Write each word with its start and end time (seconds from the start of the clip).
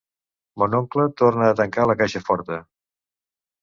Mon 0.61 0.77
oncle 0.77 1.05
torna 1.23 1.51
a 1.51 1.59
tancar 1.63 1.87
la 1.93 1.99
caixa 2.03 2.27
forta. 2.31 2.63